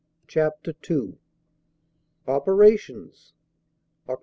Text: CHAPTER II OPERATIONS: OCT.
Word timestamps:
CHAPTER 0.27 0.73
II 0.89 1.19
OPERATIONS: 2.25 3.33
OCT. 4.09 4.19